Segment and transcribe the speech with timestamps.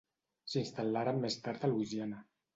[0.53, 2.25] S'instal·laren més tard a Louisiana.